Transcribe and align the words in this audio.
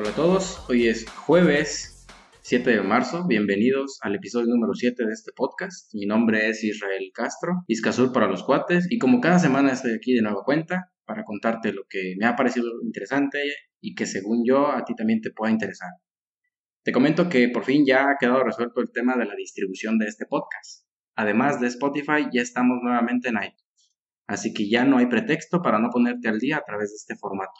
Hola 0.00 0.12
a 0.12 0.14
todos, 0.14 0.64
hoy 0.70 0.88
es 0.88 1.06
jueves 1.10 2.06
7 2.40 2.70
de 2.70 2.80
marzo, 2.80 3.26
bienvenidos 3.26 3.98
al 4.00 4.14
episodio 4.14 4.46
número 4.46 4.72
7 4.72 5.04
de 5.04 5.12
este 5.12 5.30
podcast. 5.36 5.92
Mi 5.92 6.06
nombre 6.06 6.48
es 6.48 6.64
Israel 6.64 7.10
Castro, 7.12 7.64
Iscasur 7.66 8.10
para 8.10 8.26
los 8.26 8.42
cuates, 8.42 8.86
y 8.90 8.96
como 8.96 9.20
cada 9.20 9.38
semana 9.38 9.72
estoy 9.72 9.92
aquí 9.92 10.14
de 10.14 10.22
nueva 10.22 10.42
cuenta 10.42 10.90
para 11.04 11.24
contarte 11.24 11.74
lo 11.74 11.82
que 11.86 12.14
me 12.18 12.24
ha 12.24 12.34
parecido 12.34 12.80
interesante 12.82 13.40
y 13.82 13.94
que 13.94 14.06
según 14.06 14.42
yo 14.46 14.68
a 14.68 14.86
ti 14.86 14.94
también 14.94 15.20
te 15.20 15.32
pueda 15.32 15.52
interesar. 15.52 15.90
Te 16.82 16.92
comento 16.92 17.28
que 17.28 17.50
por 17.50 17.64
fin 17.64 17.84
ya 17.84 18.04
ha 18.04 18.16
quedado 18.18 18.42
resuelto 18.42 18.80
el 18.80 18.90
tema 18.92 19.18
de 19.18 19.26
la 19.26 19.34
distribución 19.34 19.98
de 19.98 20.06
este 20.06 20.24
podcast. 20.24 20.86
Además 21.14 21.60
de 21.60 21.66
Spotify, 21.66 22.26
ya 22.32 22.40
estamos 22.40 22.78
nuevamente 22.82 23.28
en 23.28 23.34
iTunes, 23.34 23.92
así 24.26 24.54
que 24.54 24.66
ya 24.66 24.86
no 24.86 24.96
hay 24.96 25.08
pretexto 25.08 25.60
para 25.60 25.78
no 25.78 25.90
ponerte 25.90 26.26
al 26.26 26.38
día 26.38 26.56
a 26.56 26.64
través 26.64 26.88
de 26.88 26.96
este 26.96 27.16
formato. 27.16 27.52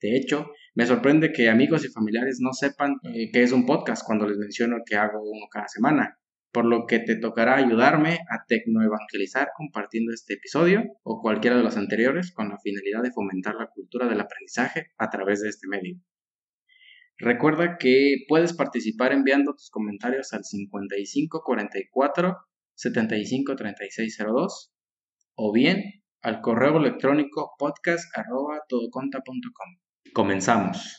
De 0.00 0.16
hecho, 0.16 0.50
me 0.74 0.86
sorprende 0.86 1.32
que 1.32 1.48
amigos 1.48 1.84
y 1.84 1.88
familiares 1.88 2.38
no 2.40 2.52
sepan 2.52 2.96
eh, 3.02 3.30
qué 3.32 3.42
es 3.42 3.50
un 3.52 3.66
podcast 3.66 4.06
cuando 4.06 4.28
les 4.28 4.38
menciono 4.38 4.76
que 4.86 4.96
hago 4.96 5.20
uno 5.22 5.46
cada 5.50 5.66
semana, 5.68 6.18
por 6.52 6.64
lo 6.64 6.86
que 6.86 7.00
te 7.00 7.16
tocará 7.16 7.56
ayudarme 7.56 8.20
a 8.28 8.44
tecnoevangelizar 8.46 9.50
compartiendo 9.56 10.12
este 10.12 10.34
episodio 10.34 10.84
o 11.02 11.20
cualquiera 11.20 11.56
de 11.56 11.62
los 11.62 11.76
anteriores 11.76 12.32
con 12.32 12.48
la 12.48 12.58
finalidad 12.58 13.02
de 13.02 13.12
fomentar 13.12 13.54
la 13.56 13.68
cultura 13.68 14.08
del 14.08 14.20
aprendizaje 14.20 14.86
a 14.98 15.10
través 15.10 15.42
de 15.42 15.48
este 15.48 15.68
medio. 15.68 15.96
Recuerda 17.18 17.76
que 17.76 18.24
puedes 18.28 18.54
participar 18.54 19.12
enviando 19.12 19.52
tus 19.52 19.70
comentarios 19.70 20.32
al 20.32 20.44
5544 20.44 22.36
753602 22.74 24.72
o 25.34 25.52
bien 25.52 25.84
al 26.22 26.40
correo 26.40 26.78
electrónico 26.78 27.52
podcast.todoconta.com. 27.58 29.89
Comenzamos. 30.12 30.96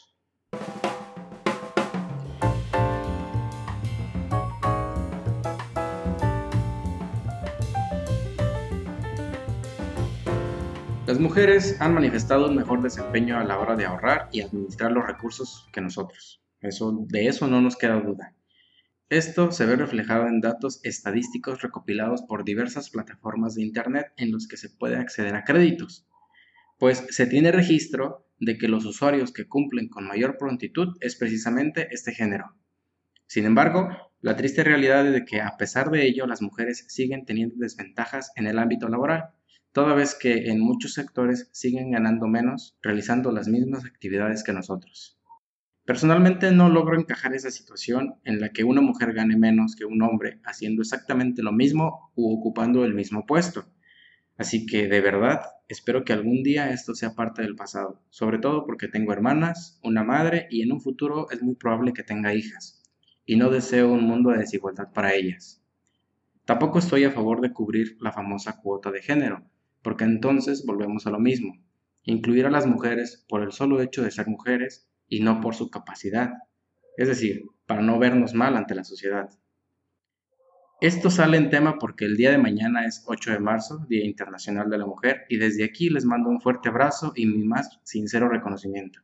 Las 11.06 11.20
mujeres 11.20 11.76
han 11.82 11.94
manifestado 11.94 12.48
un 12.48 12.56
mejor 12.56 12.82
desempeño 12.82 13.38
a 13.38 13.44
la 13.44 13.60
hora 13.60 13.76
de 13.76 13.86
ahorrar 13.86 14.30
y 14.32 14.42
administrar 14.42 14.94
los 14.94 15.06
recursos 15.06 15.68
que 15.74 15.82
nosotros. 15.82 16.42
Eso, 16.62 17.06
de 17.10 17.28
eso 17.28 17.48
no 17.48 17.60
nos 17.60 17.76
queda 17.76 18.00
duda. 18.00 18.34
Esto 19.10 19.52
se 19.52 19.66
ve 19.66 19.76
reflejado 19.76 20.28
en 20.28 20.40
datos 20.40 20.80
estadísticos 20.84 21.62
recopilados 21.62 22.22
por 22.22 22.46
diversas 22.46 22.90
plataformas 22.90 23.56
de 23.56 23.64
Internet 23.64 24.14
en 24.16 24.32
los 24.32 24.48
que 24.48 24.56
se 24.56 24.70
puede 24.70 24.96
acceder 24.96 25.36
a 25.36 25.44
créditos, 25.44 26.08
pues 26.80 27.06
se 27.10 27.28
tiene 27.28 27.52
registro 27.52 28.31
de 28.42 28.58
que 28.58 28.68
los 28.68 28.86
usuarios 28.86 29.32
que 29.32 29.48
cumplen 29.48 29.88
con 29.88 30.08
mayor 30.08 30.38
prontitud 30.38 30.98
es 31.00 31.16
precisamente 31.16 31.88
este 31.92 32.12
género. 32.12 32.56
Sin 33.28 33.46
embargo, 33.46 33.88
la 34.20 34.36
triste 34.36 34.64
realidad 34.64 35.08
es 35.08 35.14
de 35.14 35.26
que 35.26 35.40
a 35.42 35.56
pesar 35.58 35.92
de 35.92 36.06
ello 36.06 36.26
las 36.26 36.42
mujeres 36.42 36.86
siguen 36.90 37.24
teniendo 37.24 37.56
desventajas 37.60 38.32
en 38.36 38.48
el 38.48 38.60
ámbito 38.60 38.90
laboral, 38.90 39.30
toda 39.72 39.94
vez 39.94 40.16
que 40.16 40.50
en 40.50 40.60
muchos 40.60 40.94
sectores 40.94 41.50
siguen 41.54 41.92
ganando 41.92 42.28
menos 42.28 42.78
realizando 42.82 43.32
las 43.32 43.48
mismas 43.48 43.86
actividades 43.86 44.44
que 44.44 44.54
nosotros. 44.54 45.20
Personalmente 45.86 46.52
no 46.52 46.70
logro 46.70 47.00
encajar 47.00 47.34
esa 47.34 47.52
situación 47.52 48.16
en 48.24 48.40
la 48.40 48.50
que 48.50 48.64
una 48.64 48.82
mujer 48.82 49.14
gane 49.14 49.38
menos 49.38 49.76
que 49.76 49.86
un 49.86 50.02
hombre 50.02 50.40
haciendo 50.46 50.82
exactamente 50.82 51.44
lo 51.44 51.52
mismo 51.52 52.12
u 52.16 52.34
ocupando 52.34 52.86
el 52.86 52.96
mismo 52.96 53.26
puesto. 53.26 53.66
Así 54.42 54.66
que 54.66 54.88
de 54.88 55.02
verdad 55.02 55.42
espero 55.68 56.04
que 56.04 56.14
algún 56.14 56.42
día 56.42 56.72
esto 56.72 56.96
sea 56.96 57.14
parte 57.14 57.44
del 57.44 57.56
pasado, 57.56 58.02
sobre 58.10 58.40
todo 58.40 58.66
porque 58.66 58.88
tengo 58.88 59.14
hermanas, 59.14 59.80
una 59.84 60.04
madre 60.04 60.48
y 60.50 60.64
en 60.64 60.72
un 60.72 60.82
futuro 60.82 61.30
es 61.30 61.44
muy 61.44 61.54
probable 61.54 61.94
que 61.94 62.02
tenga 62.02 62.34
hijas, 62.34 62.82
y 63.24 63.36
no 63.36 63.52
deseo 63.52 63.94
un 63.94 64.04
mundo 64.04 64.32
de 64.32 64.40
desigualdad 64.40 64.92
para 64.94 65.14
ellas. 65.14 65.64
Tampoco 66.44 66.80
estoy 66.80 67.04
a 67.04 67.12
favor 67.12 67.40
de 67.40 67.54
cubrir 67.54 67.98
la 68.02 68.12
famosa 68.12 68.60
cuota 68.60 68.90
de 68.90 69.04
género, 69.04 69.46
porque 69.84 70.06
entonces 70.06 70.66
volvemos 70.66 71.06
a 71.06 71.12
lo 71.12 71.20
mismo, 71.20 71.64
incluir 72.02 72.48
a 72.48 72.50
las 72.50 72.66
mujeres 72.66 73.24
por 73.30 73.44
el 73.44 73.52
solo 73.52 73.80
hecho 73.80 74.02
de 74.02 74.10
ser 74.10 74.26
mujeres 74.26 74.90
y 75.08 75.20
no 75.20 75.40
por 75.40 75.54
su 75.54 75.70
capacidad, 75.70 76.32
es 76.98 77.08
decir, 77.08 77.44
para 77.68 77.84
no 77.84 78.00
vernos 78.00 78.34
mal 78.34 78.58
ante 78.58 78.74
la 78.74 78.86
sociedad. 78.86 79.30
Esto 80.82 81.12
sale 81.12 81.38
en 81.38 81.52
tema 81.52 81.78
porque 81.78 82.06
el 82.06 82.18
día 82.18 82.32
de 82.32 82.40
mañana 82.40 82.88
es 82.88 83.04
8 83.06 83.34
de 83.34 83.40
marzo, 83.40 83.86
Día 83.88 84.04
Internacional 84.04 84.68
de 84.68 84.80
la 84.80 84.88
Mujer, 84.88 85.26
y 85.30 85.38
desde 85.38 85.64
aquí 85.64 85.92
les 85.92 86.06
mando 86.06 86.28
un 86.28 86.42
fuerte 86.42 86.70
abrazo 86.70 87.14
y 87.16 87.28
mi 87.28 87.44
más 87.44 87.80
sincero 87.84 88.30
reconocimiento. 88.30 89.00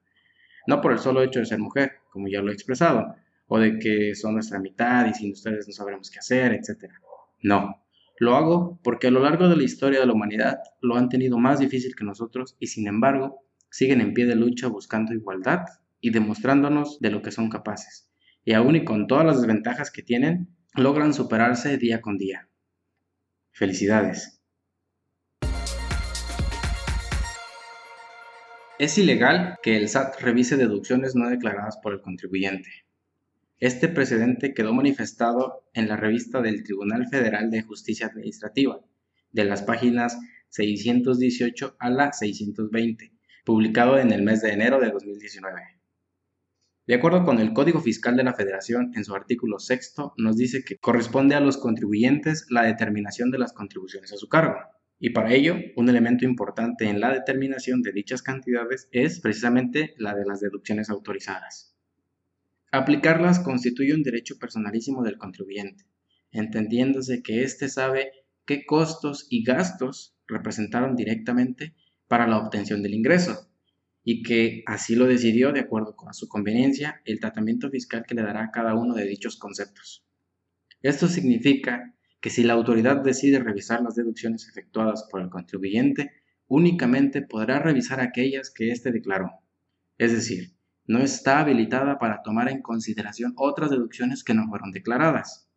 No 0.66 0.82
por 0.82 0.92
el 0.92 0.98
solo 0.98 1.22
hecho 1.22 1.38
de 1.38 1.46
ser 1.46 1.60
mujer, 1.60 2.00
como 2.10 2.30
ya 2.30 2.42
lo 2.42 2.50
he 2.50 2.54
expresado, 2.56 3.14
o 3.46 3.60
de 3.60 3.78
que 3.78 4.16
son 4.16 4.34
nuestra 4.34 4.58
mitad 4.60 5.06
y 5.06 5.14
sin 5.14 5.34
ustedes 5.34 5.68
no 5.68 5.72
sabremos 5.72 6.10
qué 6.10 6.18
hacer, 6.18 6.54
etc. 6.54 6.92
No, 7.44 7.86
lo 8.18 8.36
hago 8.36 8.80
porque 8.84 9.10
a 9.10 9.12
lo 9.12 9.20
largo 9.20 9.48
de 9.48 9.58
la 9.58 9.64
historia 9.64 10.00
de 10.00 10.08
la 10.08 10.14
humanidad 10.14 10.58
lo 10.82 10.96
han 10.96 11.10
tenido 11.10 11.38
más 11.38 11.60
difícil 11.60 11.96
que 11.96 12.06
nosotros 12.06 12.56
y 12.58 12.66
sin 12.66 12.88
embargo 12.88 13.44
siguen 13.70 14.02
en 14.02 14.16
pie 14.16 14.26
de 14.26 14.34
lucha 14.34 14.68
buscando 14.68 15.14
igualdad 15.14 15.66
y 16.02 16.10
demostrándonos 16.10 17.00
de 17.02 17.12
lo 17.12 17.22
que 17.22 17.30
son 17.30 17.52
capaces. 17.52 18.10
Y 18.44 18.54
aún 18.54 18.76
y 18.76 18.84
con 18.84 19.06
todas 19.06 19.28
las 19.28 19.42
desventajas 19.42 19.92
que 19.92 20.02
tienen, 20.02 20.57
logran 20.78 21.12
superarse 21.12 21.78
día 21.78 22.02
con 22.02 22.20
día. 22.20 22.48
Felicidades. 23.52 24.40
Es 28.78 28.96
ilegal 29.00 29.58
que 29.64 29.76
el 29.76 29.90
SAT 29.90 30.22
revise 30.22 30.56
deducciones 30.56 31.16
no 31.16 31.28
declaradas 31.30 31.78
por 31.82 31.94
el 31.94 32.02
contribuyente. 32.02 32.70
Este 33.60 33.88
precedente 33.88 34.54
quedó 34.54 34.72
manifestado 34.72 35.68
en 35.74 35.88
la 35.88 35.98
revista 35.98 36.42
del 36.42 36.64
Tribunal 36.64 37.08
Federal 37.08 37.50
de 37.50 37.64
Justicia 37.64 38.06
Administrativa, 38.06 38.80
de 39.32 39.46
las 39.46 39.64
páginas 39.64 40.16
618 40.50 41.76
a 41.80 41.90
la 41.90 42.14
620, 42.14 43.12
publicado 43.44 43.98
en 43.98 44.12
el 44.12 44.22
mes 44.22 44.44
de 44.44 44.52
enero 44.52 44.80
de 44.80 44.92
2019. 44.92 45.77
De 46.88 46.96
acuerdo 46.96 47.26
con 47.26 47.42
el 47.42 47.52
Código 47.52 47.82
Fiscal 47.82 48.16
de 48.16 48.24
la 48.24 48.34
Federación, 48.34 48.94
en 48.96 49.04
su 49.04 49.14
artículo 49.14 49.60
sexto, 49.60 50.14
nos 50.16 50.38
dice 50.38 50.64
que 50.64 50.78
corresponde 50.78 51.36
a 51.36 51.42
los 51.42 51.58
contribuyentes 51.58 52.46
la 52.50 52.64
determinación 52.64 53.30
de 53.30 53.38
las 53.38 53.52
contribuciones 53.52 54.14
a 54.14 54.16
su 54.16 54.30
cargo. 54.30 54.56
Y 54.98 55.10
para 55.10 55.34
ello, 55.34 55.58
un 55.76 55.90
elemento 55.90 56.24
importante 56.24 56.86
en 56.88 57.02
la 57.02 57.12
determinación 57.12 57.82
de 57.82 57.92
dichas 57.92 58.22
cantidades 58.22 58.88
es 58.94 59.20
precisamente 59.20 59.96
la 59.98 60.16
de 60.16 60.24
las 60.26 60.40
deducciones 60.40 60.90
autorizadas. 60.90 61.76
Aplicarlas 62.72 63.42
constituye 63.42 63.94
un 63.94 64.04
derecho 64.04 64.40
personalísimo 64.40 65.04
del 65.04 65.18
contribuyente, 65.18 65.84
entendiéndose 66.32 67.22
que 67.22 67.44
éste 67.44 67.68
sabe 67.68 68.14
qué 68.46 68.66
costos 68.66 69.28
y 69.30 69.44
gastos 69.44 70.16
representaron 70.26 70.96
directamente 70.96 71.76
para 72.08 72.28
la 72.28 72.38
obtención 72.38 72.82
del 72.82 72.94
ingreso, 72.94 73.47
y 74.10 74.24
que 74.24 74.64
así 74.66 74.96
lo 74.96 75.06
decidió 75.06 75.52
de 75.52 75.60
acuerdo 75.60 75.98
con 75.98 76.14
su 76.14 76.30
conveniencia 76.30 77.02
el 77.04 77.20
tratamiento 77.20 77.70
fiscal 77.70 78.06
que 78.08 78.16
le 78.16 78.22
dará 78.22 78.46
a 78.46 78.52
cada 78.52 78.74
uno 78.74 78.94
de 78.94 79.04
dichos 79.06 79.36
conceptos. 79.36 80.06
Esto 80.82 81.10
significa 81.10 81.94
que 82.22 82.30
si 82.30 82.44
la 82.44 82.54
autoridad 82.54 83.04
decide 83.04 83.40
revisar 83.40 83.82
las 83.82 83.96
deducciones 83.96 84.48
efectuadas 84.48 85.06
por 85.12 85.20
el 85.20 85.30
contribuyente, 85.30 86.10
únicamente 86.48 87.22
podrá 87.22 87.60
revisar 87.60 88.00
aquellas 88.00 88.50
que 88.50 88.72
éste 88.72 88.94
declaró. 88.94 89.30
Es 89.98 90.14
decir, 90.14 90.54
no 90.86 91.00
está 91.00 91.42
habilitada 91.42 92.00
para 92.00 92.24
tomar 92.24 92.48
en 92.48 92.62
consideración 92.62 93.34
otras 93.36 93.72
deducciones 93.72 94.24
que 94.24 94.34
no 94.34 94.48
fueron 94.48 94.72
declaradas, 94.72 95.50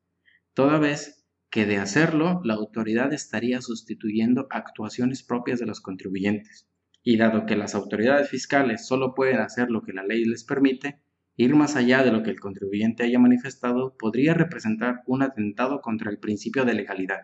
toda 0.55 0.81
vez 0.81 1.25
que 1.51 1.67
de 1.67 1.77
hacerlo 1.77 2.41
la 2.43 2.55
autoridad 2.55 3.13
estaría 3.13 3.63
sustituyendo 3.63 4.49
actuaciones 4.51 5.23
propias 5.23 5.61
de 5.61 5.67
los 5.67 5.81
contribuyentes 5.81 6.67
y 7.03 7.17
dado 7.17 7.47
que 7.47 7.57
las 7.57 7.75
autoridades 7.75 8.29
fiscales 8.29 8.87
solo 8.87 9.15
pueden 9.15 9.39
hacer 9.39 9.71
lo 9.71 9.83
que 9.83 9.93
la 9.93 10.05
ley 10.05 10.25
les 10.25 10.45
permite, 10.45 11.01
ir 11.37 11.55
más 11.55 11.77
allá 11.77 12.03
de 12.03 12.13
lo 12.13 12.23
que 12.23 12.31
el 12.31 12.41
contribuyente 12.41 13.05
haya 13.05 13.19
manifestado 13.19 13.97
podría 13.97 14.35
representar 14.35 15.03
un 15.07 15.23
atentado 15.23 15.81
contra 15.81 16.11
el 16.11 16.19
principio 16.19 16.65
de 16.65 16.75
legalidad. 16.75 17.23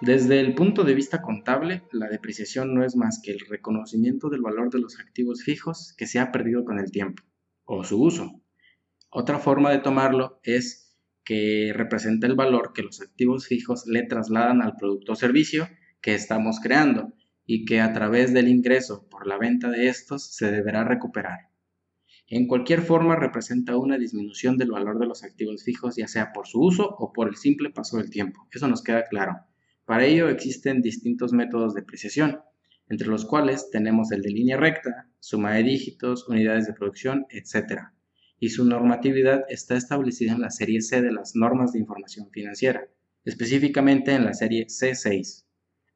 Desde 0.00 0.40
el 0.40 0.54
punto 0.54 0.84
de 0.84 0.92
vista 0.92 1.22
contable, 1.22 1.84
la 1.90 2.08
depreciación 2.08 2.74
no 2.74 2.84
es 2.84 2.94
más 2.94 3.22
que 3.22 3.30
el 3.30 3.40
reconocimiento 3.40 4.28
del 4.28 4.42
valor 4.42 4.70
de 4.70 4.80
los 4.80 5.00
activos 5.00 5.42
fijos 5.42 5.94
que 5.96 6.06
se 6.06 6.18
ha 6.18 6.30
perdido 6.30 6.66
con 6.66 6.78
el 6.78 6.90
tiempo, 6.90 7.22
o 7.64 7.84
su 7.84 8.02
uso. 8.02 8.42
Otra 9.08 9.38
forma 9.38 9.70
de 9.70 9.78
tomarlo 9.78 10.40
es 10.42 10.83
que 11.24 11.72
representa 11.74 12.26
el 12.26 12.34
valor 12.34 12.72
que 12.74 12.82
los 12.82 13.00
activos 13.00 13.46
fijos 13.46 13.86
le 13.86 14.02
trasladan 14.02 14.62
al 14.62 14.76
producto 14.76 15.12
o 15.12 15.16
servicio 15.16 15.68
que 16.00 16.14
estamos 16.14 16.60
creando 16.60 17.12
y 17.46 17.64
que 17.64 17.80
a 17.80 17.92
través 17.92 18.32
del 18.32 18.48
ingreso 18.48 19.08
por 19.08 19.26
la 19.26 19.38
venta 19.38 19.70
de 19.70 19.88
estos 19.88 20.34
se 20.34 20.50
deberá 20.50 20.84
recuperar. 20.84 21.50
En 22.26 22.46
cualquier 22.46 22.80
forma 22.80 23.16
representa 23.16 23.76
una 23.76 23.98
disminución 23.98 24.56
del 24.56 24.70
valor 24.70 24.98
de 24.98 25.06
los 25.06 25.24
activos 25.24 25.62
fijos, 25.62 25.96
ya 25.96 26.08
sea 26.08 26.32
por 26.32 26.46
su 26.46 26.60
uso 26.60 26.88
o 26.98 27.12
por 27.12 27.28
el 27.28 27.36
simple 27.36 27.70
paso 27.70 27.98
del 27.98 28.08
tiempo. 28.10 28.48
Eso 28.50 28.66
nos 28.66 28.82
queda 28.82 29.04
claro. 29.04 29.34
Para 29.84 30.06
ello 30.06 30.28
existen 30.30 30.80
distintos 30.80 31.32
métodos 31.32 31.74
de 31.74 31.82
apreciación. 31.82 32.40
entre 32.86 33.08
los 33.08 33.24
cuales 33.24 33.70
tenemos 33.70 34.12
el 34.12 34.20
de 34.20 34.30
línea 34.30 34.58
recta, 34.58 35.08
suma 35.18 35.54
de 35.54 35.62
dígitos, 35.62 36.28
unidades 36.28 36.66
de 36.66 36.74
producción, 36.74 37.24
etc. 37.30 37.80
Y 38.38 38.50
su 38.50 38.64
normatividad 38.64 39.44
está 39.48 39.76
establecida 39.76 40.32
en 40.32 40.40
la 40.40 40.50
serie 40.50 40.80
C 40.80 41.00
de 41.00 41.12
las 41.12 41.34
normas 41.34 41.72
de 41.72 41.78
información 41.78 42.30
financiera, 42.30 42.86
específicamente 43.24 44.12
en 44.12 44.24
la 44.24 44.34
serie 44.34 44.66
C6. 44.66 45.44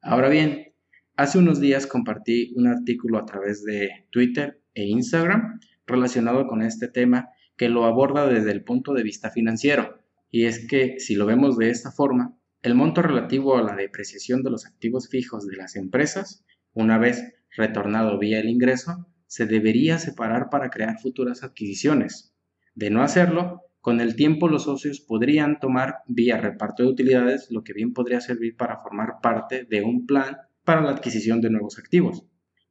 Ahora 0.01 0.29
bien, 0.29 0.73
hace 1.15 1.37
unos 1.37 1.59
días 1.59 1.85
compartí 1.85 2.53
un 2.55 2.67
artículo 2.67 3.19
a 3.19 3.25
través 3.25 3.63
de 3.63 4.05
Twitter 4.09 4.61
e 4.73 4.85
Instagram 4.85 5.59
relacionado 5.85 6.47
con 6.47 6.61
este 6.61 6.87
tema 6.87 7.29
que 7.57 7.69
lo 7.69 7.85
aborda 7.85 8.25
desde 8.27 8.51
el 8.51 8.63
punto 8.63 8.93
de 8.93 9.03
vista 9.03 9.29
financiero. 9.29 9.99
Y 10.31 10.45
es 10.45 10.67
que 10.67 10.99
si 10.99 11.15
lo 11.15 11.25
vemos 11.25 11.57
de 11.57 11.69
esta 11.69 11.91
forma, 11.91 12.37
el 12.61 12.75
monto 12.75 13.01
relativo 13.01 13.57
a 13.57 13.63
la 13.63 13.75
depreciación 13.75 14.43
de 14.43 14.51
los 14.51 14.65
activos 14.65 15.09
fijos 15.09 15.45
de 15.47 15.57
las 15.57 15.75
empresas, 15.75 16.45
una 16.73 16.97
vez 16.97 17.33
retornado 17.55 18.17
vía 18.17 18.39
el 18.39 18.49
ingreso, 18.49 19.07
se 19.29 19.45
debería 19.45 19.99
separar 19.99 20.49
para 20.49 20.71
crear 20.71 20.99
futuras 20.99 21.43
adquisiciones. 21.43 22.33
De 22.73 22.89
no 22.89 23.03
hacerlo, 23.03 23.61
con 23.79 24.01
el 24.01 24.15
tiempo 24.15 24.49
los 24.49 24.63
socios 24.63 25.01
podrían 25.01 25.59
tomar 25.59 25.97
vía 26.07 26.37
reparto 26.37 26.81
de 26.81 26.89
utilidades 26.89 27.51
lo 27.51 27.63
que 27.63 27.73
bien 27.73 27.93
podría 27.93 28.21
servir 28.21 28.57
para 28.57 28.79
formar 28.79 29.21
parte 29.21 29.65
de 29.65 29.83
un 29.83 30.07
plan 30.07 30.37
para 30.63 30.81
la 30.81 30.89
adquisición 30.89 31.41
de 31.41 31.51
nuevos 31.51 31.77
activos 31.77 32.25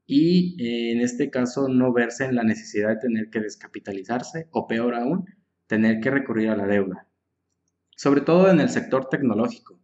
y 0.04 0.56
eh, 0.60 0.92
en 0.92 1.00
este 1.00 1.30
caso 1.30 1.68
no 1.68 1.92
verse 1.92 2.24
en 2.24 2.34
la 2.34 2.42
necesidad 2.42 2.88
de 2.88 2.96
tener 2.96 3.30
que 3.30 3.40
descapitalizarse 3.40 4.48
o 4.50 4.66
peor 4.66 4.96
aún, 4.96 5.26
tener 5.68 6.00
que 6.00 6.10
recurrir 6.10 6.48
a 6.48 6.56
la 6.56 6.66
deuda. 6.66 7.06
Sobre 7.94 8.22
todo 8.22 8.50
en 8.50 8.58
el 8.58 8.68
sector 8.68 9.08
tecnológico, 9.08 9.80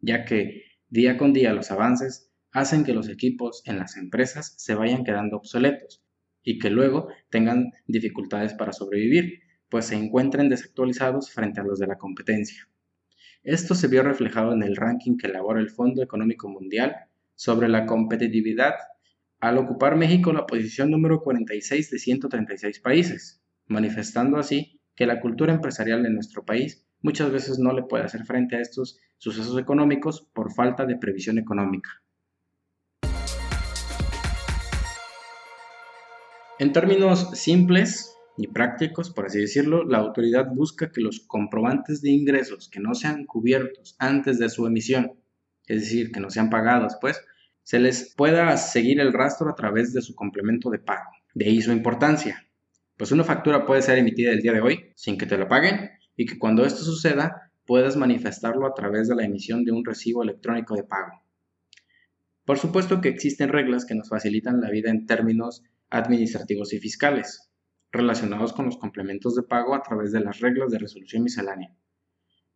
ya 0.00 0.26
que 0.26 0.64
día 0.88 1.16
con 1.16 1.32
día 1.32 1.54
los 1.54 1.70
avances 1.70 2.30
hacen 2.50 2.84
que 2.84 2.92
los 2.92 3.08
equipos 3.08 3.62
en 3.64 3.78
las 3.78 3.96
empresas 3.96 4.54
se 4.58 4.74
vayan 4.74 5.04
quedando 5.04 5.38
obsoletos 5.38 6.04
y 6.48 6.58
que 6.58 6.70
luego 6.70 7.08
tengan 7.28 7.72
dificultades 7.86 8.54
para 8.54 8.72
sobrevivir, 8.72 9.42
pues 9.68 9.84
se 9.84 9.96
encuentren 9.96 10.48
desactualizados 10.48 11.30
frente 11.30 11.60
a 11.60 11.62
los 11.62 11.78
de 11.78 11.86
la 11.86 11.98
competencia. 11.98 12.66
Esto 13.42 13.74
se 13.74 13.86
vio 13.86 14.02
reflejado 14.02 14.54
en 14.54 14.62
el 14.62 14.74
ranking 14.74 15.18
que 15.18 15.26
elabora 15.26 15.60
el 15.60 15.68
Fondo 15.68 16.02
Económico 16.02 16.48
Mundial 16.48 16.96
sobre 17.34 17.68
la 17.68 17.84
competitividad 17.84 18.76
al 19.40 19.58
ocupar 19.58 19.96
México 19.96 20.32
la 20.32 20.46
posición 20.46 20.90
número 20.90 21.20
46 21.20 21.90
de 21.90 21.98
136 21.98 22.80
países, 22.80 23.42
manifestando 23.66 24.38
así 24.38 24.80
que 24.96 25.04
la 25.04 25.20
cultura 25.20 25.52
empresarial 25.52 26.02
de 26.02 26.08
nuestro 26.08 26.46
país 26.46 26.82
muchas 27.02 27.30
veces 27.30 27.58
no 27.58 27.74
le 27.74 27.82
puede 27.82 28.04
hacer 28.04 28.24
frente 28.24 28.56
a 28.56 28.62
estos 28.62 28.98
sucesos 29.18 29.60
económicos 29.60 30.26
por 30.32 30.50
falta 30.54 30.86
de 30.86 30.96
previsión 30.96 31.36
económica. 31.36 31.90
En 36.60 36.72
términos 36.72 37.30
simples 37.34 38.16
y 38.36 38.48
prácticos, 38.48 39.10
por 39.10 39.26
así 39.26 39.38
decirlo, 39.38 39.84
la 39.84 39.98
autoridad 39.98 40.48
busca 40.52 40.90
que 40.90 41.00
los 41.00 41.20
comprobantes 41.20 42.02
de 42.02 42.10
ingresos 42.10 42.68
que 42.68 42.80
no 42.80 42.94
sean 42.94 43.26
cubiertos 43.26 43.94
antes 44.00 44.40
de 44.40 44.48
su 44.48 44.66
emisión, 44.66 45.12
es 45.68 45.82
decir, 45.82 46.10
que 46.10 46.18
no 46.18 46.30
sean 46.30 46.50
pagados, 46.50 46.96
pues, 47.00 47.20
se 47.62 47.78
les 47.78 48.12
pueda 48.16 48.56
seguir 48.56 48.98
el 48.98 49.12
rastro 49.12 49.48
a 49.50 49.54
través 49.54 49.92
de 49.92 50.02
su 50.02 50.16
complemento 50.16 50.68
de 50.70 50.80
pago. 50.80 51.10
De 51.32 51.44
ahí 51.46 51.62
su 51.62 51.70
importancia. 51.70 52.44
Pues 52.96 53.12
una 53.12 53.22
factura 53.22 53.64
puede 53.64 53.82
ser 53.82 53.98
emitida 53.98 54.32
el 54.32 54.42
día 54.42 54.52
de 54.52 54.60
hoy 54.60 54.92
sin 54.96 55.16
que 55.16 55.26
te 55.26 55.38
la 55.38 55.46
paguen 55.46 55.90
y 56.16 56.26
que 56.26 56.38
cuando 56.38 56.64
esto 56.64 56.82
suceda 56.82 57.52
puedas 57.66 57.96
manifestarlo 57.96 58.66
a 58.66 58.74
través 58.74 59.06
de 59.06 59.14
la 59.14 59.24
emisión 59.24 59.64
de 59.64 59.70
un 59.70 59.84
recibo 59.84 60.24
electrónico 60.24 60.74
de 60.74 60.82
pago. 60.82 61.22
Por 62.44 62.58
supuesto 62.58 63.00
que 63.00 63.10
existen 63.10 63.50
reglas 63.50 63.84
que 63.84 63.94
nos 63.94 64.08
facilitan 64.08 64.60
la 64.60 64.70
vida 64.70 64.90
en 64.90 65.06
términos 65.06 65.62
administrativos 65.90 66.72
y 66.72 66.78
fiscales, 66.78 67.50
relacionados 67.90 68.52
con 68.52 68.66
los 68.66 68.76
complementos 68.76 69.34
de 69.34 69.42
pago 69.42 69.74
a 69.74 69.82
través 69.82 70.12
de 70.12 70.20
las 70.20 70.40
reglas 70.40 70.70
de 70.70 70.78
resolución 70.78 71.22
miscelánea. 71.22 71.74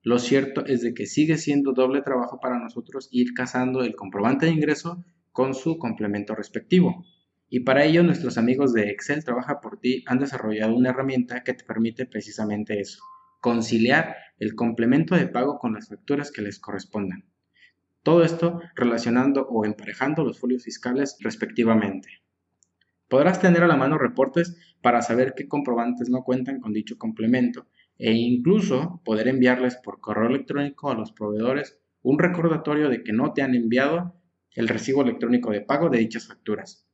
Lo 0.03 0.19
cierto 0.19 0.67
es 0.67 0.83
de 0.83 0.95
que 0.95 1.07
sigue 1.07 1.39
siendo 1.39 1.73
doble 1.73 2.03
trabajo 2.03 2.41
para 2.41 2.59
nosotros 2.59 3.09
ir 3.13 3.35
casando 3.35 3.83
el 3.83 3.95
comprobante 3.95 4.47
de 4.47 4.53
ingreso 4.53 5.05
con 5.31 5.55
su 5.55 5.79
complemento 5.79 6.35
respectivo. 6.35 7.05
Y 7.49 7.61
para 7.61 7.85
ello 7.85 8.03
nuestros 8.03 8.37
amigos 8.37 8.73
de 8.73 8.91
Excel 8.91 9.25
Trabaja 9.25 9.61
por 9.61 9.79
ti 9.79 10.03
han 10.07 10.19
desarrollado 10.19 10.75
una 10.75 10.91
herramienta 10.91 11.45
que 11.45 11.55
te 11.55 11.65
permite 11.65 12.07
precisamente 12.07 12.81
eso, 12.81 13.03
conciliar 13.41 14.17
el 14.39 14.55
complemento 14.55 15.15
de 15.15 15.29
pago 15.29 15.59
con 15.59 15.75
las 15.75 15.89
facturas 15.89 16.33
que 16.33 16.43
les 16.43 16.59
correspondan. 16.59 17.25
Todo 18.03 18.25
esto 18.25 18.61
relacionando 18.75 19.47
o 19.49 19.65
emparejando 19.65 20.25
los 20.25 20.41
folios 20.41 20.65
fiscales 20.65 21.17
respectivamente. 21.21 22.22
Podrás 23.13 23.41
tener 23.41 23.63
a 23.63 23.67
la 23.67 23.77
mano 23.77 23.99
reportes 23.99 24.57
para 24.81 25.03
saber 25.03 25.35
qué 25.37 25.47
comprobantes 25.47 26.09
no 26.09 26.25
cuentan 26.25 26.61
con 26.61 26.73
dicho 26.73 26.97
complemento 26.97 27.67
e 27.99 28.13
incluso 28.13 29.03
poder 29.05 29.29
enviarles 29.29 29.77
por 29.77 30.01
correo 30.01 30.31
electrónico 30.31 30.91
a 30.91 30.95
los 30.95 31.13
proveedores 31.13 31.79
un 32.01 32.19
recordatorio 32.19 32.89
de 32.89 33.05
que 33.05 33.13
no 33.13 33.35
te 33.35 33.43
han 33.43 33.55
enviado 33.55 34.15
el 34.55 34.67
recibo 34.67 35.03
electrónico 35.03 35.51
de 35.51 35.61
pago 35.61 35.91
de 35.91 35.99
dichas 35.99 36.27
facturas. 36.27 36.89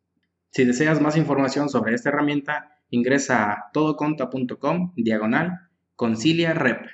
Si 0.50 0.64
deseas 0.64 1.00
más 1.00 1.16
información 1.16 1.68
sobre 1.68 1.94
esta 1.94 2.08
herramienta, 2.08 2.80
ingresa 2.90 3.52
a 3.52 3.70
todoconta.com 3.72 4.94
diagonal 4.96 5.68
concilia 5.94 6.52
rep. 6.52 6.84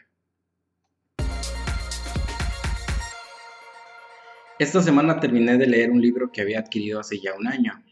Esta 4.58 4.82
semana 4.82 5.18
terminé 5.18 5.56
de 5.56 5.66
leer 5.66 5.90
un 5.90 6.02
libro 6.02 6.30
que 6.30 6.42
había 6.42 6.58
adquirido 6.58 7.00
hace 7.00 7.18
ya 7.20 7.32
un 7.32 7.46
año. 7.46 7.82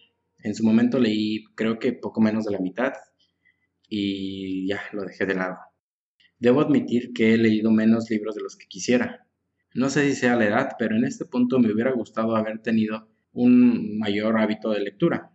En 0.43 0.55
su 0.55 0.65
momento 0.65 0.99
leí 0.99 1.45
creo 1.55 1.79
que 1.79 1.93
poco 1.93 2.21
menos 2.21 2.45
de 2.45 2.53
la 2.53 2.59
mitad 2.59 2.93
y 3.89 4.67
ya 4.67 4.81
lo 4.93 5.05
dejé 5.05 5.27
de 5.27 5.35
lado. 5.35 5.57
Debo 6.39 6.61
admitir 6.61 7.13
que 7.13 7.35
he 7.35 7.39
leído 7.39 7.71
menos 7.71 8.11
libros 8.11 8.35
de 8.35 8.43
los 8.43 8.57
que 8.57 8.67
quisiera. 8.67 9.29
No 9.75 9.89
sé 9.89 10.09
si 10.11 10.17
sea 10.17 10.37
la 10.37 10.47
edad, 10.47 10.71
pero 10.79 10.97
en 10.97 11.05
este 11.05 11.25
punto 11.25 11.59
me 11.61 11.73
hubiera 11.73 11.93
gustado 11.93 12.35
haber 12.35 12.59
tenido 12.61 13.09
un 13.33 13.99
mayor 13.99 14.39
hábito 14.39 14.71
de 14.71 14.81
lectura. 14.81 15.31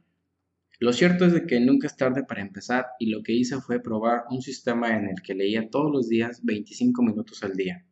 Lo 0.79 0.93
cierto 0.93 1.25
es 1.25 1.33
de 1.33 1.47
que 1.47 1.59
nunca 1.59 1.87
es 1.87 1.95
tarde 1.95 2.23
para 2.23 2.41
empezar 2.41 2.87
y 2.99 3.09
lo 3.09 3.23
que 3.23 3.33
hice 3.33 3.59
fue 3.61 3.79
probar 3.79 4.25
un 4.29 4.41
sistema 4.41 4.95
en 4.95 5.07
el 5.07 5.21
que 5.23 5.33
leía 5.33 5.69
todos 5.69 5.91
los 5.91 6.07
días 6.07 6.41
25 6.43 7.01
minutos 7.01 7.43
al 7.43 7.55
día. 7.55 7.85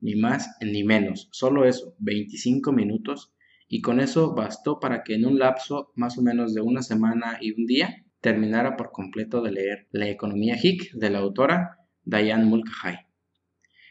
Ni 0.00 0.14
más 0.14 0.56
ni 0.62 0.84
menos, 0.84 1.28
solo 1.32 1.66
eso, 1.66 1.94
25 1.98 2.72
minutos, 2.72 3.34
y 3.68 3.80
con 3.80 4.00
eso 4.00 4.34
bastó 4.34 4.78
para 4.80 5.02
que 5.02 5.14
en 5.14 5.26
un 5.26 5.38
lapso 5.38 5.92
más 5.94 6.18
o 6.18 6.22
menos 6.22 6.54
de 6.54 6.60
una 6.60 6.82
semana 6.82 7.38
y 7.40 7.52
un 7.52 7.66
día 7.66 8.04
terminara 8.20 8.76
por 8.76 8.92
completo 8.92 9.42
de 9.42 9.52
leer 9.52 9.88
La 9.90 10.08
economía 10.08 10.56
Hick 10.60 10.92
de 10.92 11.10
la 11.10 11.18
autora 11.18 11.78
Diane 12.04 12.44
Mulcahy. 12.44 12.98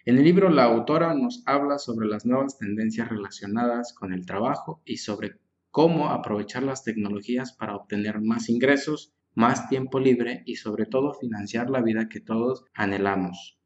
En 0.05 0.17
el 0.17 0.23
libro 0.23 0.49
la 0.49 0.65
autora 0.65 1.13
nos 1.13 1.43
habla 1.45 1.79
sobre 1.79 2.07
las 2.07 2.25
nuevas 2.25 2.57
tendencias 2.57 3.09
relacionadas 3.09 3.93
con 3.93 4.13
el 4.13 4.25
trabajo 4.25 4.81
y 4.85 4.97
sobre 4.97 5.39
cómo 5.71 6.09
aprovechar 6.09 6.63
las 6.63 6.83
tecnologías 6.83 7.53
para 7.53 7.75
obtener 7.75 8.21
más 8.21 8.47
ingresos, 8.49 9.13
más 9.33 9.67
tiempo 9.67 9.99
libre 9.99 10.43
y 10.45 10.55
sobre 10.55 10.85
todo 10.85 11.13
financiar 11.13 11.69
la 11.69 11.81
vida 11.81 12.07
que 12.07 12.21
todos 12.21 12.65
anhelamos. 12.73 13.59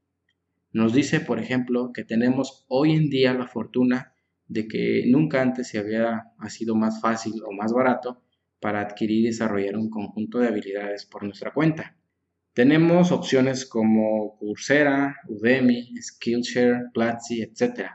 Nos 0.72 0.94
dice, 0.94 1.20
por 1.20 1.40
ejemplo, 1.40 1.92
que 1.94 2.04
tenemos 2.04 2.66
hoy 2.68 2.94
en 2.94 3.10
día 3.10 3.34
la 3.34 3.48
fortuna 3.48 4.14
de 4.50 4.68
que 4.68 5.04
nunca 5.08 5.42
antes 5.42 5.70
se 5.70 5.80
había 5.80 6.26
sido 6.50 6.76
más 6.76 7.00
fácil 7.00 7.42
o 7.46 7.54
más 7.54 7.72
barato 7.72 8.22
para 8.60 8.82
adquirir 8.82 9.22
y 9.22 9.28
desarrollar 9.28 9.78
un 9.78 9.90
conjunto 9.90 10.40
de 10.40 10.50
habilidades 10.50 11.06
por 11.06 11.24
nuestra 11.24 11.54
cuenta. 11.54 11.96
Tenemos 12.54 13.12
opciones 13.12 13.66
como 13.66 14.36
Coursera, 14.38 15.16
Udemy, 15.28 15.94
Skillshare, 16.02 16.90
Platzi, 16.94 17.44
etc. 17.44 17.92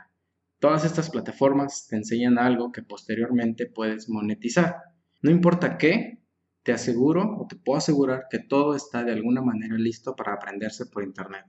Todas 0.60 0.84
estas 0.84 1.10
plataformas 1.10 1.86
te 1.88 1.96
enseñan 1.96 2.38
algo 2.38 2.72
que 2.72 2.82
posteriormente 2.82 3.66
puedes 3.66 4.08
monetizar. 4.08 4.76
No 5.20 5.30
importa 5.30 5.76
qué, 5.76 6.22
te 6.62 6.72
aseguro 6.72 7.36
o 7.36 7.46
te 7.46 7.56
puedo 7.56 7.78
asegurar 7.78 8.26
que 8.30 8.38
todo 8.38 8.74
está 8.74 9.04
de 9.04 9.12
alguna 9.12 9.42
manera 9.42 9.76
listo 9.76 10.14
para 10.16 10.34
aprenderse 10.34 10.86
por 10.86 11.02
Internet, 11.02 11.44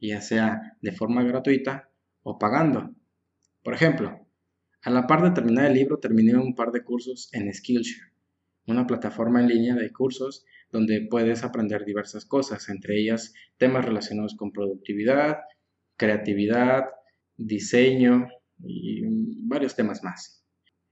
ya 0.00 0.20
sea 0.20 0.76
de 0.80 0.92
forma 0.92 1.22
gratuita 1.22 1.90
o 2.22 2.38
pagando. 2.38 2.90
Por 3.62 3.74
ejemplo, 3.74 4.25
a 4.86 4.90
la 4.90 5.08
par 5.08 5.20
de 5.20 5.32
terminar 5.32 5.66
el 5.66 5.74
libro 5.74 5.98
terminé 5.98 6.36
un 6.36 6.54
par 6.54 6.70
de 6.70 6.84
cursos 6.84 7.28
en 7.32 7.52
Skillshare, 7.52 8.12
una 8.68 8.86
plataforma 8.86 9.40
en 9.40 9.48
línea 9.48 9.74
de 9.74 9.92
cursos 9.92 10.44
donde 10.70 11.08
puedes 11.10 11.42
aprender 11.42 11.84
diversas 11.84 12.24
cosas, 12.24 12.68
entre 12.68 12.96
ellas 13.00 13.34
temas 13.56 13.84
relacionados 13.84 14.36
con 14.36 14.52
productividad, 14.52 15.38
creatividad, 15.96 16.84
diseño 17.36 18.28
y 18.60 19.02
varios 19.48 19.74
temas 19.74 20.04
más. 20.04 20.46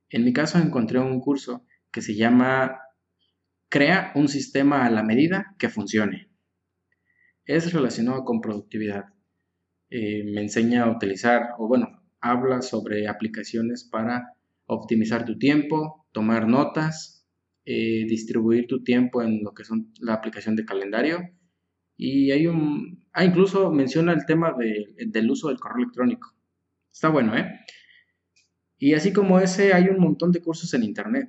En 0.08 0.24
mi 0.24 0.32
caso 0.32 0.58
encontré 0.58 0.98
un 0.98 1.20
curso 1.20 1.64
que 1.92 2.02
se 2.02 2.16
llama 2.16 2.80
Crea 3.68 4.10
un 4.16 4.26
sistema 4.26 4.86
a 4.86 4.90
la 4.90 5.04
medida 5.04 5.54
que 5.56 5.68
funcione. 5.68 6.32
Es 7.44 7.72
relacionado 7.72 8.24
con 8.24 8.40
productividad. 8.40 9.04
Eh, 9.88 10.24
me 10.24 10.40
enseña 10.40 10.82
a 10.82 10.90
utilizar, 10.90 11.50
o 11.58 11.68
bueno, 11.68 11.93
habla 12.24 12.62
sobre 12.62 13.06
aplicaciones 13.06 13.84
para 13.84 14.32
optimizar 14.66 15.26
tu 15.26 15.38
tiempo, 15.38 16.06
tomar 16.10 16.48
notas, 16.48 17.26
eh, 17.66 18.06
distribuir 18.08 18.66
tu 18.66 18.82
tiempo 18.82 19.22
en 19.22 19.42
lo 19.44 19.52
que 19.52 19.64
son 19.64 19.92
la 20.00 20.14
aplicación 20.14 20.56
de 20.56 20.64
calendario. 20.64 21.18
Y 21.96 22.30
hay 22.30 22.46
un, 22.46 23.06
ah, 23.12 23.24
incluso 23.24 23.70
menciona 23.70 24.12
el 24.14 24.24
tema 24.24 24.54
del 24.56 25.30
uso 25.30 25.48
del 25.48 25.60
correo 25.60 25.84
electrónico. 25.84 26.34
Está 26.90 27.10
bueno, 27.10 27.36
¿eh? 27.36 27.60
Y 28.78 28.94
así 28.94 29.12
como 29.12 29.38
ese, 29.38 29.74
hay 29.74 29.88
un 29.88 29.98
montón 30.00 30.32
de 30.32 30.40
cursos 30.40 30.72
en 30.72 30.82
internet. 30.82 31.28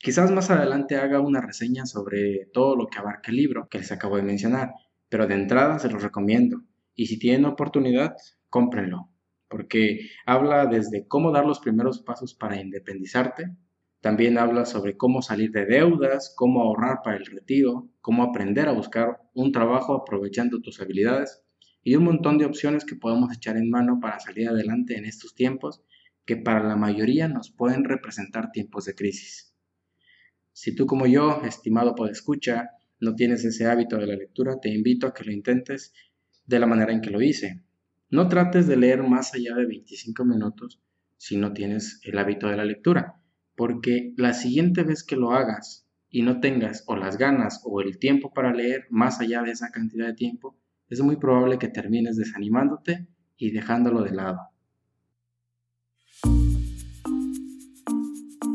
Quizás 0.00 0.30
más 0.30 0.48
adelante 0.50 0.96
haga 0.96 1.20
una 1.20 1.40
reseña 1.40 1.86
sobre 1.86 2.46
todo 2.52 2.76
lo 2.76 2.86
que 2.86 2.98
abarca 2.98 3.30
el 3.30 3.36
libro 3.36 3.68
que 3.68 3.78
les 3.78 3.92
acabo 3.92 4.16
de 4.16 4.22
mencionar, 4.22 4.72
pero 5.08 5.26
de 5.26 5.34
entrada 5.34 5.78
se 5.80 5.90
los 5.90 6.02
recomiendo. 6.02 6.62
Y 6.94 7.06
si 7.06 7.18
tienen 7.18 7.44
oportunidad, 7.44 8.16
cómprenlo 8.48 9.09
porque 9.50 10.10
habla 10.24 10.66
desde 10.66 11.08
cómo 11.08 11.32
dar 11.32 11.44
los 11.44 11.58
primeros 11.58 12.00
pasos 12.00 12.34
para 12.34 12.60
independizarte, 12.60 13.56
también 14.00 14.38
habla 14.38 14.64
sobre 14.64 14.96
cómo 14.96 15.22
salir 15.22 15.50
de 15.50 15.66
deudas, 15.66 16.32
cómo 16.36 16.62
ahorrar 16.62 17.00
para 17.02 17.16
el 17.16 17.26
retiro, 17.26 17.90
cómo 18.00 18.22
aprender 18.22 18.68
a 18.68 18.72
buscar 18.72 19.20
un 19.34 19.50
trabajo 19.50 19.94
aprovechando 19.94 20.62
tus 20.62 20.80
habilidades 20.80 21.42
y 21.82 21.96
un 21.96 22.04
montón 22.04 22.38
de 22.38 22.44
opciones 22.46 22.84
que 22.84 22.94
podemos 22.94 23.34
echar 23.34 23.56
en 23.56 23.68
mano 23.68 23.98
para 24.00 24.20
salir 24.20 24.48
adelante 24.48 24.96
en 24.96 25.04
estos 25.04 25.34
tiempos 25.34 25.82
que 26.24 26.36
para 26.36 26.66
la 26.66 26.76
mayoría 26.76 27.26
nos 27.26 27.50
pueden 27.50 27.84
representar 27.84 28.52
tiempos 28.52 28.84
de 28.84 28.94
crisis. 28.94 29.52
Si 30.52 30.76
tú 30.76 30.86
como 30.86 31.06
yo, 31.06 31.42
estimado 31.44 31.96
por 31.96 32.08
escucha, 32.08 32.70
no 33.00 33.16
tienes 33.16 33.44
ese 33.44 33.66
hábito 33.66 33.96
de 33.96 34.06
la 34.06 34.14
lectura, 34.14 34.60
te 34.60 34.68
invito 34.68 35.08
a 35.08 35.12
que 35.12 35.24
lo 35.24 35.32
intentes 35.32 35.92
de 36.46 36.58
la 36.60 36.66
manera 36.66 36.92
en 36.92 37.00
que 37.00 37.10
lo 37.10 37.20
hice, 37.20 37.64
no 38.10 38.28
trates 38.28 38.66
de 38.66 38.76
leer 38.76 39.02
más 39.02 39.34
allá 39.34 39.54
de 39.54 39.66
25 39.66 40.24
minutos 40.24 40.82
si 41.16 41.36
no 41.36 41.52
tienes 41.52 42.00
el 42.02 42.18
hábito 42.18 42.48
de 42.48 42.56
la 42.56 42.64
lectura, 42.64 43.22
porque 43.54 44.14
la 44.16 44.34
siguiente 44.34 44.82
vez 44.82 45.04
que 45.04 45.16
lo 45.16 45.32
hagas 45.32 45.86
y 46.08 46.22
no 46.22 46.40
tengas 46.40 46.82
o 46.86 46.96
las 46.96 47.18
ganas 47.18 47.60
o 47.64 47.80
el 47.80 47.98
tiempo 47.98 48.32
para 48.32 48.52
leer 48.52 48.86
más 48.90 49.20
allá 49.20 49.42
de 49.42 49.52
esa 49.52 49.70
cantidad 49.70 50.06
de 50.06 50.14
tiempo, 50.14 50.58
es 50.88 51.00
muy 51.02 51.16
probable 51.16 51.58
que 51.58 51.68
termines 51.68 52.16
desanimándote 52.16 53.06
y 53.36 53.52
dejándolo 53.52 54.02
de 54.02 54.10
lado. 54.10 54.40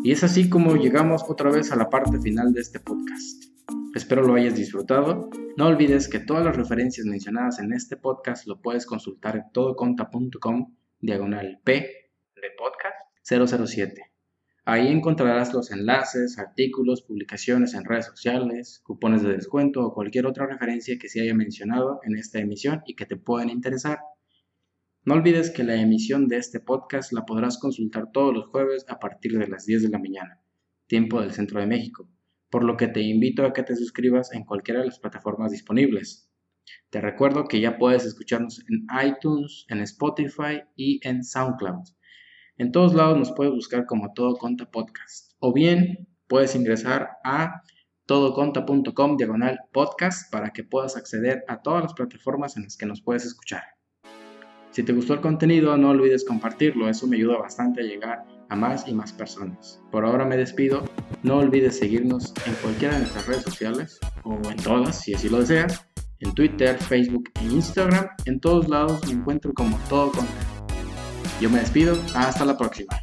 Y 0.03 0.11
es 0.11 0.23
así 0.23 0.49
como 0.49 0.75
llegamos 0.75 1.23
otra 1.27 1.49
vez 1.49 1.71
a 1.71 1.75
la 1.75 1.89
parte 1.89 2.19
final 2.19 2.53
de 2.53 2.61
este 2.61 2.79
podcast. 2.79 3.44
Espero 3.95 4.23
lo 4.23 4.33
hayas 4.35 4.55
disfrutado. 4.55 5.29
No 5.55 5.67
olvides 5.67 6.09
que 6.09 6.19
todas 6.19 6.43
las 6.43 6.57
referencias 6.57 7.05
mencionadas 7.05 7.59
en 7.59 7.71
este 7.71 7.95
podcast 7.95 8.45
lo 8.45 8.61
puedes 8.61 8.85
consultar 8.85 9.37
en 9.37 9.43
todoconta.com 9.53 10.75
diagonal 10.99 11.61
P 11.63 11.71
de 12.35 12.49
podcast 12.57 12.97
007. 13.23 14.11
Ahí 14.65 14.89
encontrarás 14.89 15.53
los 15.53 15.71
enlaces, 15.71 16.37
artículos, 16.37 17.03
publicaciones 17.03 17.73
en 17.73 17.85
redes 17.85 18.07
sociales, 18.07 18.81
cupones 18.83 19.23
de 19.23 19.31
descuento 19.31 19.85
o 19.85 19.93
cualquier 19.93 20.25
otra 20.25 20.45
referencia 20.45 20.97
que 20.99 21.07
se 21.07 21.21
haya 21.21 21.33
mencionado 21.33 22.01
en 22.03 22.17
esta 22.17 22.39
emisión 22.39 22.81
y 22.85 22.95
que 22.95 23.05
te 23.05 23.15
puedan 23.15 23.49
interesar. 23.49 23.99
No 25.05 25.13
olvides 25.13 25.51
que 25.51 25.63
la 25.63 25.75
emisión 25.75 26.27
de 26.27 26.35
este 26.35 26.59
podcast 26.59 27.13
la 27.13 27.25
podrás 27.25 27.57
consultar 27.57 28.11
todos 28.11 28.33
los 28.33 28.47
jueves 28.47 28.85
a 28.89 28.99
partir 28.99 29.37
de 29.37 29.47
las 29.47 29.65
10 29.65 29.83
de 29.83 29.89
la 29.89 29.99
mañana, 29.99 30.41
tiempo 30.85 31.21
del 31.21 31.31
centro 31.31 31.61
de 31.61 31.67
México 31.67 32.09
por 32.55 32.63
lo 32.63 32.77
que 32.77 32.87
te 32.87 33.01
invito 33.01 33.45
a 33.45 33.51
que 33.51 33.63
te 33.63 33.75
suscribas 33.75 34.31
en 34.31 34.45
cualquiera 34.45 34.79
de 34.79 34.85
las 34.85 34.97
plataformas 34.97 35.51
disponibles. 35.51 36.31
Te 36.89 37.01
recuerdo 37.01 37.49
que 37.49 37.59
ya 37.59 37.77
puedes 37.77 38.05
escucharnos 38.05 38.63
en 38.69 38.87
iTunes, 39.05 39.65
en 39.67 39.81
Spotify 39.81 40.61
y 40.77 41.05
en 41.05 41.21
SoundCloud. 41.21 41.83
En 42.55 42.71
todos 42.71 42.93
lados 42.93 43.17
nos 43.17 43.33
puedes 43.33 43.53
buscar 43.53 43.85
como 43.85 44.13
Todo 44.13 44.37
Conta 44.37 44.71
Podcast. 44.71 45.33
O 45.39 45.51
bien 45.51 46.07
puedes 46.29 46.55
ingresar 46.55 47.17
a 47.25 47.61
todoconta.com 48.05 49.17
diagonal 49.17 49.59
podcast 49.73 50.31
para 50.31 50.51
que 50.51 50.63
puedas 50.63 50.95
acceder 50.95 51.43
a 51.49 51.61
todas 51.61 51.83
las 51.83 51.93
plataformas 51.93 52.55
en 52.55 52.63
las 52.63 52.77
que 52.77 52.85
nos 52.85 53.01
puedes 53.01 53.25
escuchar. 53.25 53.63
Si 54.71 54.81
te 54.81 54.93
gustó 54.93 55.13
el 55.13 55.19
contenido, 55.19 55.75
no 55.75 55.89
olvides 55.89 56.23
compartirlo, 56.23 56.87
eso 56.87 57.05
me 57.05 57.17
ayuda 57.17 57.37
bastante 57.37 57.81
a 57.81 57.83
llegar 57.83 58.23
a 58.47 58.55
más 58.55 58.87
y 58.87 58.93
más 58.93 59.11
personas. 59.11 59.81
Por 59.91 60.05
ahora 60.05 60.23
me 60.23 60.37
despido, 60.37 60.85
no 61.23 61.37
olvides 61.37 61.77
seguirnos 61.77 62.33
en 62.45 62.53
cualquiera 62.55 62.95
de 62.95 63.01
nuestras 63.01 63.27
redes 63.27 63.43
sociales, 63.43 63.99
o 64.23 64.35
en 64.49 64.57
todas 64.57 64.99
si 64.99 65.13
así 65.13 65.29
lo 65.29 65.39
deseas, 65.39 65.85
en 66.19 66.33
Twitter, 66.33 66.77
Facebook 66.77 67.29
e 67.41 67.43
Instagram, 67.45 68.07
en 68.25 68.39
todos 68.39 68.69
lados 68.69 69.05
me 69.07 69.13
encuentro 69.13 69.53
como 69.53 69.77
todo 69.89 70.11
contenido. 70.11 70.55
Yo 71.41 71.49
me 71.49 71.59
despido, 71.59 71.97
hasta 72.15 72.45
la 72.45 72.57
próxima. 72.57 72.95